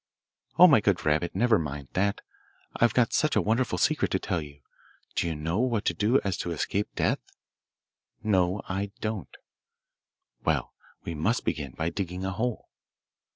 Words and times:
'Oh, 0.57 0.65
my 0.65 0.81
good 0.81 1.05
rabbit, 1.05 1.35
never 1.35 1.59
mind 1.59 1.89
that! 1.93 2.21
I've 2.75 2.95
got 2.95 3.13
such 3.13 3.35
a 3.35 3.41
wonderful 3.41 3.77
secret 3.77 4.09
to 4.09 4.17
tell 4.17 4.41
you! 4.41 4.61
Do 5.13 5.27
you 5.27 5.35
know 5.35 5.59
what 5.59 5.85
to 5.85 5.93
do 5.93 6.15
so 6.15 6.21
as 6.23 6.37
to 6.37 6.49
escape 6.49 6.87
death?' 6.95 7.19
'No, 8.23 8.63
I 8.67 8.89
don't.' 8.99 9.37
'Well, 10.43 10.73
we 11.03 11.13
must 11.13 11.45
begin 11.45 11.73
by 11.73 11.91
digging 11.91 12.25
a 12.25 12.31
hole. 12.31 12.67